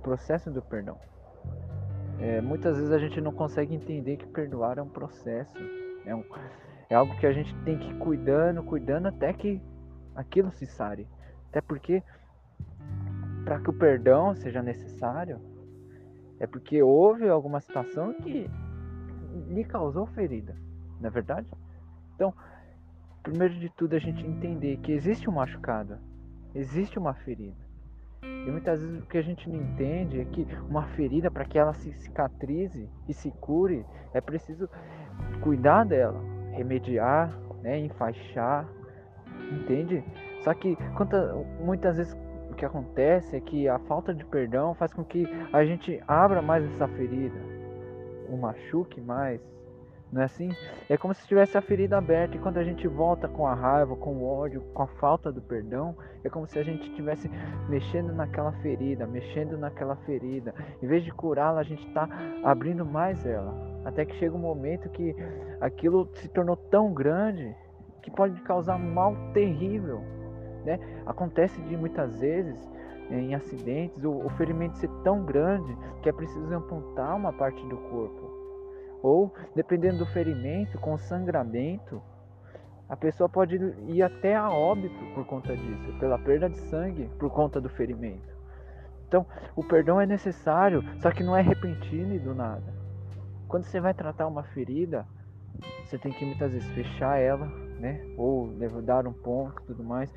processo 0.00 0.50
do 0.50 0.62
perdão. 0.62 0.98
É, 2.18 2.40
muitas 2.40 2.76
vezes 2.76 2.92
a 2.92 2.98
gente 2.98 3.20
não 3.20 3.32
consegue 3.32 3.74
entender 3.74 4.16
que 4.16 4.26
perdoar 4.26 4.78
é 4.78 4.82
um 4.82 4.88
processo, 4.88 5.56
é, 6.04 6.14
um, 6.14 6.24
é 6.88 6.94
algo 6.94 7.14
que 7.18 7.26
a 7.26 7.32
gente 7.32 7.54
tem 7.64 7.78
que 7.78 7.90
ir 7.90 7.98
cuidando, 7.98 8.62
cuidando 8.62 9.08
até 9.08 9.32
que 9.32 9.60
aquilo 10.14 10.50
se 10.50 10.66
sare. 10.66 11.06
Até 11.50 11.60
porque, 11.60 12.02
para 13.44 13.60
que 13.60 13.70
o 13.70 13.72
perdão 13.72 14.34
seja 14.34 14.62
necessário, 14.62 15.40
é 16.38 16.46
porque 16.46 16.82
houve 16.82 17.28
alguma 17.28 17.60
situação 17.60 18.14
que 18.14 18.50
lhe 19.48 19.64
causou 19.64 20.06
ferida, 20.06 20.56
não 21.00 21.08
é 21.08 21.10
verdade? 21.10 21.48
Então, 22.14 22.32
primeiro 23.22 23.54
de 23.54 23.68
tudo, 23.70 23.94
a 23.94 23.98
gente 23.98 24.26
entender 24.26 24.78
que 24.78 24.92
existe 24.92 25.28
um 25.28 25.34
machucado, 25.34 25.98
existe 26.54 26.98
uma 26.98 27.12
ferida. 27.12 27.65
E 28.46 28.50
muitas 28.50 28.80
vezes 28.80 29.02
o 29.02 29.06
que 29.06 29.18
a 29.18 29.22
gente 29.22 29.48
não 29.48 29.56
entende 29.56 30.20
é 30.20 30.24
que 30.24 30.46
uma 30.68 30.84
ferida, 30.88 31.30
para 31.30 31.44
que 31.44 31.58
ela 31.58 31.72
se 31.72 31.92
cicatrize 31.94 32.88
e 33.08 33.12
se 33.12 33.30
cure, 33.40 33.84
é 34.14 34.20
preciso 34.20 34.68
cuidar 35.40 35.84
dela, 35.84 36.20
remediar, 36.52 37.36
né, 37.62 37.78
enfaixar, 37.78 38.68
entende? 39.50 40.04
Só 40.42 40.54
que 40.54 40.76
quanta, 40.96 41.34
muitas 41.60 41.96
vezes 41.96 42.16
o 42.50 42.54
que 42.54 42.64
acontece 42.64 43.36
é 43.36 43.40
que 43.40 43.68
a 43.68 43.78
falta 43.80 44.14
de 44.14 44.24
perdão 44.24 44.74
faz 44.74 44.92
com 44.92 45.04
que 45.04 45.26
a 45.52 45.64
gente 45.64 46.00
abra 46.06 46.40
mais 46.40 46.64
essa 46.72 46.86
ferida, 46.86 47.38
o 48.28 48.36
machuque 48.36 49.00
mais, 49.00 49.40
não 50.16 50.22
é 50.22 50.24
assim? 50.24 50.48
É 50.88 50.96
como 50.96 51.12
se 51.12 51.26
tivesse 51.26 51.58
a 51.58 51.60
ferida 51.60 51.98
aberta 51.98 52.36
e 52.36 52.40
quando 52.40 52.56
a 52.56 52.64
gente 52.64 52.88
volta 52.88 53.28
com 53.28 53.46
a 53.46 53.54
raiva, 53.54 53.94
com 53.94 54.14
o 54.14 54.26
ódio, 54.26 54.62
com 54.72 54.82
a 54.82 54.86
falta 54.86 55.30
do 55.30 55.42
perdão, 55.42 55.94
é 56.24 56.30
como 56.30 56.46
se 56.46 56.58
a 56.58 56.62
gente 56.62 56.88
estivesse 56.88 57.30
mexendo 57.68 58.14
naquela 58.14 58.50
ferida, 58.62 59.06
mexendo 59.06 59.58
naquela 59.58 59.94
ferida. 59.94 60.54
Em 60.82 60.86
vez 60.86 61.04
de 61.04 61.12
curá-la, 61.12 61.60
a 61.60 61.64
gente 61.64 61.86
está 61.86 62.08
abrindo 62.42 62.84
mais 62.84 63.26
ela. 63.26 63.54
Até 63.84 64.06
que 64.06 64.16
chega 64.16 64.34
um 64.34 64.38
momento 64.38 64.88
que 64.88 65.14
aquilo 65.60 66.08
se 66.14 66.28
tornou 66.28 66.56
tão 66.56 66.94
grande 66.94 67.54
que 68.02 68.10
pode 68.10 68.40
causar 68.40 68.78
mal 68.78 69.14
terrível. 69.34 70.00
Né? 70.64 70.80
Acontece 71.04 71.60
de 71.60 71.76
muitas 71.76 72.20
vezes 72.20 72.58
em 73.10 73.34
acidentes 73.34 74.02
o, 74.02 74.12
o 74.12 74.30
ferimento 74.30 74.78
ser 74.78 74.88
tão 75.04 75.24
grande 75.26 75.76
que 76.02 76.08
é 76.08 76.12
preciso 76.12 76.52
amputar 76.54 77.14
uma 77.14 77.34
parte 77.34 77.64
do 77.66 77.76
corpo 77.76 78.25
ou, 79.06 79.32
dependendo 79.54 79.98
do 79.98 80.06
ferimento, 80.06 80.78
com 80.80 80.98
sangramento, 80.98 82.02
a 82.88 82.96
pessoa 82.96 83.28
pode 83.28 83.54
ir 83.86 84.02
até 84.02 84.34
a 84.34 84.50
óbito 84.50 84.98
por 85.14 85.24
conta 85.24 85.56
disso, 85.56 85.96
pela 86.00 86.18
perda 86.18 86.50
de 86.50 86.58
sangue 86.68 87.08
por 87.16 87.30
conta 87.30 87.60
do 87.60 87.68
ferimento. 87.68 88.34
Então, 89.06 89.24
o 89.54 89.62
perdão 89.62 90.00
é 90.00 90.06
necessário, 90.06 90.82
só 91.00 91.12
que 91.12 91.22
não 91.22 91.36
é 91.36 91.40
repentino 91.40 92.14
e 92.14 92.18
do 92.18 92.34
nada. 92.34 92.74
Quando 93.46 93.62
você 93.64 93.78
vai 93.78 93.94
tratar 93.94 94.26
uma 94.26 94.42
ferida, 94.42 95.06
você 95.84 95.96
tem 95.96 96.12
que 96.12 96.24
muitas 96.24 96.50
vezes 96.50 96.68
fechar 96.70 97.16
ela, 97.16 97.46
né? 97.78 98.04
Ou 98.16 98.52
dar 98.82 99.06
um 99.06 99.12
ponto, 99.12 99.62
tudo 99.68 99.84
mais, 99.84 100.12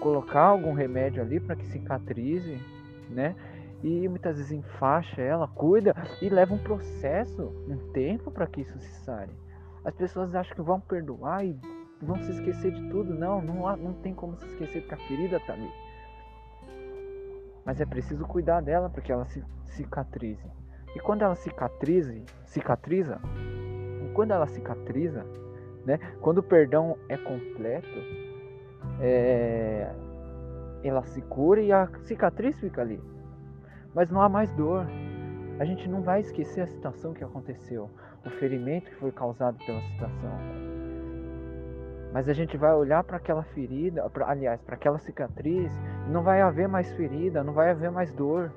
colocar 0.00 0.42
algum 0.42 0.74
remédio 0.74 1.22
ali 1.22 1.40
para 1.40 1.56
que 1.56 1.64
cicatrize, 1.68 2.60
né? 3.08 3.34
E 3.82 4.08
muitas 4.08 4.36
vezes 4.36 4.52
enfaixa 4.52 5.22
ela, 5.22 5.48
cuida 5.48 5.94
e 6.20 6.28
leva 6.28 6.54
um 6.54 6.58
processo, 6.58 7.42
um 7.66 7.92
tempo 7.92 8.30
para 8.30 8.46
que 8.46 8.60
isso 8.60 8.78
se 8.78 9.04
sare. 9.04 9.32
As 9.84 9.94
pessoas 9.94 10.34
acham 10.34 10.54
que 10.54 10.62
vão 10.62 10.78
perdoar 10.80 11.44
e 11.44 11.58
vão 12.02 12.16
se 12.22 12.30
esquecer 12.32 12.72
de 12.72 12.88
tudo. 12.90 13.14
Não, 13.14 13.40
não, 13.40 13.76
não 13.76 13.94
tem 13.94 14.14
como 14.14 14.36
se 14.36 14.44
esquecer 14.46 14.82
porque 14.82 14.94
a 14.94 15.08
ferida 15.08 15.36
está 15.38 15.54
ali. 15.54 15.70
Mas 17.64 17.80
é 17.80 17.86
preciso 17.86 18.26
cuidar 18.26 18.60
dela 18.60 18.90
para 18.90 19.00
que 19.00 19.10
ela 19.10 19.24
se 19.26 19.42
cicatrize. 19.68 20.44
E 20.94 21.00
quando 21.00 21.22
ela 21.22 21.34
cicatrize, 21.34 22.22
cicatriza, 22.44 23.18
quando 24.12 24.32
ela 24.32 24.46
cicatriza, 24.46 25.24
né? 25.86 25.98
Quando 26.20 26.38
o 26.38 26.42
perdão 26.42 26.98
é 27.08 27.16
completo, 27.16 27.88
é, 29.00 29.90
ela 30.82 31.02
se 31.04 31.22
cura 31.22 31.62
e 31.62 31.72
a 31.72 31.88
cicatriz 32.02 32.58
fica 32.60 32.82
ali 32.82 33.00
mas 33.94 34.10
não 34.10 34.20
há 34.20 34.28
mais 34.28 34.50
dor. 34.52 34.86
A 35.58 35.64
gente 35.64 35.88
não 35.88 36.02
vai 36.02 36.20
esquecer 36.20 36.62
a 36.62 36.66
situação 36.66 37.12
que 37.12 37.24
aconteceu, 37.24 37.90
o 38.24 38.30
ferimento 38.30 38.90
que 38.90 38.96
foi 38.96 39.12
causado 39.12 39.58
pela 39.64 39.80
situação. 39.82 40.38
Mas 42.12 42.28
a 42.28 42.32
gente 42.32 42.56
vai 42.56 42.72
olhar 42.74 43.04
para 43.04 43.18
aquela 43.18 43.42
ferida, 43.42 44.08
pra, 44.10 44.28
aliás, 44.28 44.60
para 44.62 44.74
aquela 44.74 44.98
cicatriz, 44.98 45.72
e 46.06 46.10
não 46.10 46.22
vai 46.22 46.40
haver 46.40 46.66
mais 46.66 46.90
ferida, 46.92 47.44
não 47.44 47.52
vai 47.52 47.70
haver 47.70 47.90
mais 47.90 48.10
dor. 48.12 48.52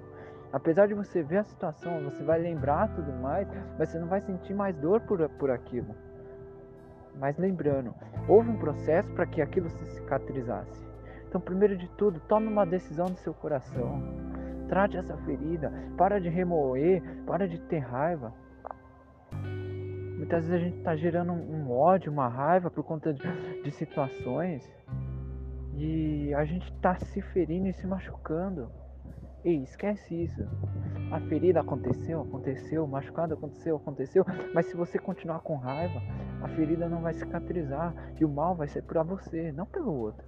Apesar 0.52 0.88
de 0.88 0.94
você 0.94 1.22
ver 1.22 1.38
a 1.38 1.44
situação, 1.44 2.04
você 2.04 2.24
vai 2.24 2.40
lembrar 2.40 2.94
tudo 2.96 3.12
mais, 3.12 3.48
mas 3.78 3.90
você 3.90 4.00
não 4.00 4.08
vai 4.08 4.22
sentir 4.22 4.54
mais 4.54 4.76
dor 4.78 5.02
por, 5.02 5.28
por 5.30 5.52
aquilo. 5.52 5.94
Mas 7.20 7.38
lembrando, 7.38 7.94
houve 8.28 8.50
um 8.50 8.58
processo 8.58 9.12
para 9.14 9.26
que 9.26 9.42
aquilo 9.42 9.70
se 9.70 9.86
cicatrizasse. 9.86 10.82
Então, 11.28 11.42
primeiro 11.42 11.76
de 11.78 11.88
tudo, 11.90 12.20
tome 12.22 12.48
uma 12.48 12.66
decisão 12.66 13.08
no 13.08 13.18
seu 13.18 13.34
coração. 13.34 14.02
Trate 14.74 14.98
essa 14.98 15.16
ferida. 15.18 15.72
Para 15.96 16.20
de 16.20 16.30
remoer. 16.30 17.00
Para 17.28 17.48
de 17.48 17.60
ter 17.60 17.78
raiva. 17.78 18.34
Muitas 20.18 20.48
vezes 20.48 20.52
a 20.52 20.58
gente 20.68 20.78
está 20.80 20.96
gerando 20.96 21.32
um 21.32 21.70
ódio, 21.70 22.12
uma 22.12 22.28
raiva 22.28 22.72
por 22.72 22.84
conta 22.84 23.14
de, 23.14 23.62
de 23.62 23.70
situações. 23.70 24.68
E 25.76 26.34
a 26.34 26.44
gente 26.44 26.74
está 26.74 26.96
se 26.96 27.22
ferindo 27.22 27.68
e 27.68 27.74
se 27.74 27.86
machucando. 27.86 28.72
Ei, 29.46 29.62
esquece 29.62 30.24
isso. 30.24 30.42
A 31.12 31.20
ferida 31.20 31.60
aconteceu, 31.60 32.22
aconteceu, 32.22 32.84
o 32.84 32.88
machucado 32.88 33.36
aconteceu, 33.36 33.76
aconteceu. 33.76 34.26
Mas 34.56 34.66
se 34.66 34.76
você 34.76 34.98
continuar 34.98 35.42
com 35.42 35.56
raiva, 35.56 36.02
a 36.42 36.48
ferida 36.48 36.90
não 36.90 37.04
vai 37.04 37.14
cicatrizar. 37.14 37.94
E 38.20 38.26
o 38.26 38.30
mal 38.30 38.56
vai 38.56 38.68
ser 38.68 38.82
para 38.82 39.04
você, 39.04 39.52
não 39.52 39.68
pelo 39.68 39.94
outro. 39.94 40.26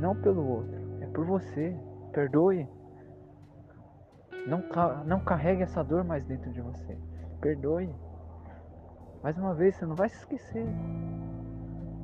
Não 0.00 0.20
pelo 0.20 0.44
outro, 0.44 0.76
é 1.00 1.06
por 1.06 1.24
você. 1.24 1.78
Perdoe. 2.18 2.68
Não, 4.48 4.60
não 5.04 5.20
carregue 5.20 5.62
essa 5.62 5.84
dor 5.84 6.02
mais 6.02 6.24
dentro 6.24 6.50
de 6.50 6.60
você. 6.60 6.98
Perdoe. 7.40 7.94
Mais 9.22 9.38
uma 9.38 9.54
vez, 9.54 9.76
você 9.76 9.86
não 9.86 9.94
vai 9.94 10.08
se 10.08 10.16
esquecer. 10.16 10.66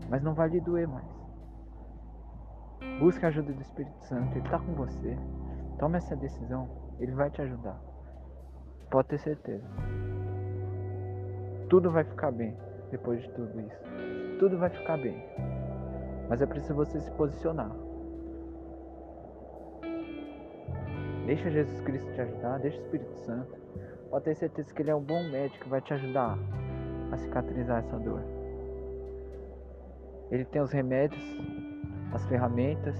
Mas 0.08 0.22
não 0.22 0.32
vai 0.32 0.50
lhe 0.50 0.60
doer 0.60 0.86
mais. 0.86 1.04
Busque 3.00 3.24
a 3.24 3.28
ajuda 3.28 3.52
do 3.52 3.60
Espírito 3.60 4.04
Santo. 4.04 4.38
Ele 4.38 4.46
está 4.46 4.60
com 4.60 4.72
você. 4.74 5.18
Tome 5.80 5.96
essa 5.96 6.14
decisão. 6.14 6.68
Ele 7.00 7.10
vai 7.10 7.28
te 7.28 7.42
ajudar. 7.42 7.80
Pode 8.92 9.08
ter 9.08 9.18
certeza. 9.18 9.66
Tudo 11.68 11.90
vai 11.90 12.04
ficar 12.04 12.30
bem 12.30 12.56
depois 12.92 13.20
de 13.20 13.28
tudo 13.30 13.60
isso. 13.60 13.82
Tudo 14.38 14.58
vai 14.58 14.70
ficar 14.70 14.96
bem. 14.96 15.26
Mas 16.28 16.40
é 16.40 16.46
preciso 16.46 16.76
você 16.76 17.00
se 17.00 17.10
posicionar. 17.10 17.83
Deixa 21.26 21.50
Jesus 21.50 21.80
Cristo 21.80 22.12
te 22.12 22.20
ajudar, 22.20 22.58
deixa 22.58 22.78
o 22.78 22.80
Espírito 22.82 23.14
Santo. 23.20 23.56
Pode 24.10 24.24
ter 24.24 24.34
certeza 24.34 24.72
que 24.74 24.82
Ele 24.82 24.90
é 24.90 24.94
um 24.94 25.02
bom 25.02 25.22
médico 25.30 25.64
que 25.64 25.70
vai 25.70 25.80
te 25.80 25.94
ajudar 25.94 26.38
a 27.10 27.16
cicatrizar 27.16 27.78
essa 27.78 27.98
dor. 27.98 28.22
Ele 30.30 30.44
tem 30.44 30.60
os 30.60 30.70
remédios, 30.70 31.22
as 32.12 32.26
ferramentas, 32.26 32.96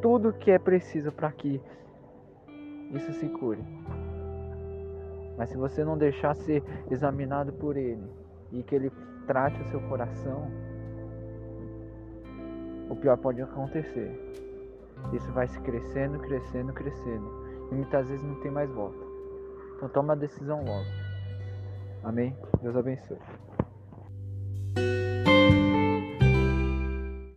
tudo 0.00 0.32
que 0.32 0.50
é 0.50 0.58
preciso 0.58 1.10
para 1.10 1.32
que 1.32 1.60
isso 2.92 3.12
se 3.14 3.28
cure. 3.28 3.62
Mas 5.36 5.50
se 5.50 5.56
você 5.56 5.84
não 5.84 5.96
deixar 5.96 6.34
ser 6.34 6.62
examinado 6.90 7.52
por 7.52 7.76
Ele 7.76 8.08
e 8.52 8.62
que 8.62 8.74
Ele 8.74 8.92
trate 9.26 9.60
o 9.62 9.70
seu 9.70 9.80
coração, 9.88 10.50
o 12.88 12.96
pior 12.96 13.16
pode 13.16 13.40
acontecer. 13.40 14.18
Isso 15.12 15.30
vai 15.32 15.48
se 15.48 15.60
crescendo, 15.60 16.18
crescendo, 16.18 16.72
crescendo. 16.72 17.68
E 17.70 17.74
muitas 17.74 18.08
vezes 18.08 18.24
não 18.24 18.36
tem 18.36 18.50
mais 18.50 18.70
volta. 18.70 19.04
Então 19.76 19.88
toma 19.88 20.12
a 20.12 20.16
decisão 20.16 20.64
logo. 20.64 20.86
Amém? 22.04 22.36
Deus 22.62 22.76
abençoe. 22.76 23.18